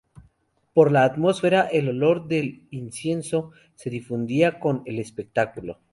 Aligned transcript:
Por 0.73 0.91
la 0.91 1.03
atmósfera, 1.03 1.61
el 1.71 1.87
olor 1.87 2.27
de 2.27 2.65
incienso 2.71 3.51
se 3.75 3.91
difundía 3.91 4.59
con 4.59 4.81
el 4.87 4.97
espectáculo. 4.97 5.77